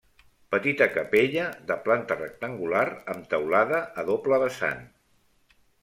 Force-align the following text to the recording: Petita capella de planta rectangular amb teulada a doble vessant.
Petita 0.53 0.87
capella 0.93 1.43
de 1.73 1.77
planta 1.85 2.17
rectangular 2.23 2.83
amb 3.15 3.31
teulada 3.35 3.85
a 4.05 4.09
doble 4.13 4.45
vessant. 4.47 4.87